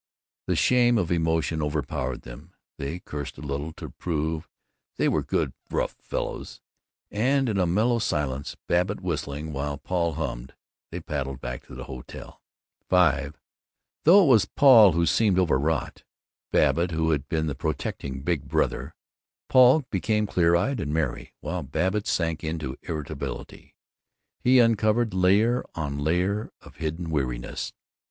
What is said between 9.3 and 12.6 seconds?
while Paul hummed, they paddled back to the hotel.